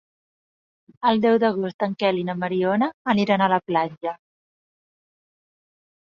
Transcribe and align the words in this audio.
El 1.09 1.19
deu 1.25 1.35
d'agost 1.41 1.83
en 1.87 1.91
Quel 2.03 2.21
i 2.21 2.23
na 2.29 2.35
Mariona 2.43 2.87
aniran 3.13 3.43
a 3.43 3.51
la 3.53 3.59
platja. 3.67 4.15